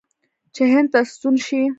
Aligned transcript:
چې 0.55 0.63
هند 0.71 0.87
ته 0.93 0.99
ستون 1.11 1.35
شي. 1.45 1.61